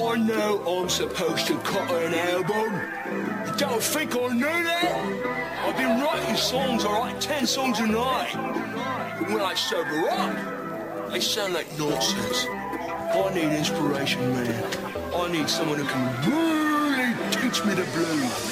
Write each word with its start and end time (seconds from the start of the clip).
I 0.00 0.16
know 0.16 0.62
I'm 0.64 0.88
supposed 0.88 1.48
to 1.48 1.58
cut 1.58 1.90
an 1.90 2.14
album. 2.14 3.56
Don't 3.58 3.82
think 3.82 4.14
I 4.14 4.28
knew 4.28 4.42
that? 4.42 5.64
I've 5.64 5.76
been 5.76 6.00
writing 6.00 6.36
songs, 6.36 6.84
I 6.84 6.92
write 7.00 7.20
10 7.20 7.46
songs 7.46 7.80
a 7.80 7.86
night. 7.86 8.30
But 9.18 9.28
when 9.28 9.40
I 9.40 9.54
sober 9.54 10.08
up, 10.08 11.10
they 11.10 11.18
sound 11.20 11.54
like 11.54 11.66
nonsense. 11.76 12.46
I 12.48 13.30
need 13.34 13.52
inspiration, 13.56 14.20
man. 14.34 14.64
I 15.14 15.32
need 15.32 15.48
someone 15.48 15.78
who 15.78 15.84
can 15.84 16.30
really 16.30 17.14
teach 17.32 17.64
me 17.64 17.74
the 17.74 17.82
blues. 17.92 18.47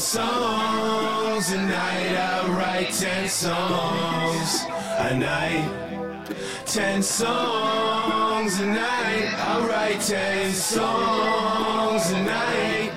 songs. 0.00 1.52
A 1.52 1.58
night 1.58 2.16
I 2.16 2.48
write 2.48 2.92
ten 2.92 3.28
songs. 3.28 4.64
A 4.98 5.14
night. 5.14 6.26
Ten 6.64 7.02
songs 7.02 8.60
a 8.60 8.66
night. 8.66 9.28
I 9.36 9.68
write 9.68 10.00
ten 10.00 10.52
songs 10.52 12.10
a 12.12 12.22
night. 12.22 12.92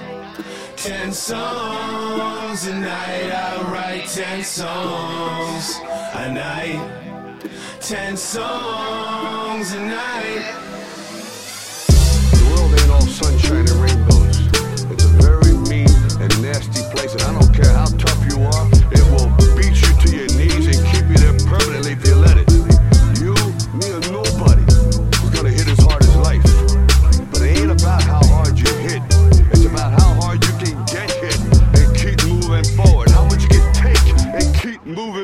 Ten 0.77 1.11
songs 1.11 2.67
a 2.67 2.75
night. 2.79 3.31
I 3.31 3.71
write 3.71 4.07
ten 4.07 4.43
songs 4.43 5.79
a 6.13 6.31
night. 6.31 7.39
Ten 7.81 8.15
songs 8.15 9.73
a 9.73 9.79
night. 9.85 10.62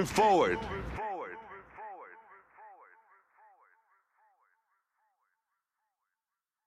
forward. 0.09 0.59